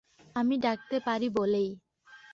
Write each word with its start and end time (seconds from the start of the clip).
আমি 0.35 0.55
ডাকতে 0.63 0.97
পারি 1.05 1.27
বলেই। 1.33 1.69